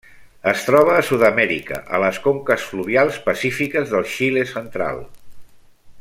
[0.51, 5.03] Es troba a Sud-amèrica, a les conques fluvials pacífiques del Xile central.